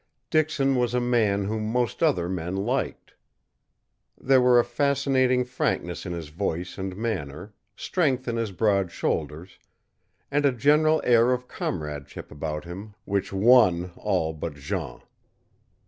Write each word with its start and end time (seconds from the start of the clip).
Dixon 0.31 0.73
was 0.73 0.95
a 0.95 0.99
man 0.99 1.43
whom 1.45 1.63
most 1.71 2.01
other 2.01 2.27
men 2.27 2.55
liked. 2.55 3.13
There 4.19 4.41
were 4.41 4.59
a 4.59 4.65
fascinating 4.65 5.45
frankness 5.45 6.07
in 6.07 6.11
his 6.11 6.29
voice 6.29 6.79
and 6.79 6.97
manner, 6.97 7.53
strength 7.75 8.27
in 8.27 8.35
his 8.35 8.51
broad 8.51 8.91
shoulders, 8.91 9.59
and 10.31 10.43
a 10.43 10.51
general 10.53 11.01
air 11.05 11.31
of 11.33 11.47
comradeship 11.47 12.31
about 12.31 12.65
him 12.65 12.95
which 13.05 13.31
won 13.31 13.91
all 13.95 14.33
but 14.33 14.55
Jean. 14.55 15.01